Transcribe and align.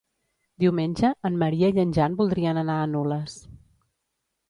Diumenge 0.63 1.11
en 1.29 1.37
Maria 1.45 1.71
i 1.75 1.83
en 1.85 1.93
Jan 1.99 2.17
voldrien 2.25 2.65
anar 2.65 2.81
a 2.87 2.91
Nules. 2.97 3.41